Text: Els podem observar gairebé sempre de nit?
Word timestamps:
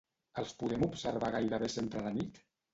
Els 0.43 0.53
podem 0.63 0.85
observar 0.87 1.31
gairebé 1.37 1.71
sempre 1.77 2.05
de 2.09 2.19
nit? 2.19 2.45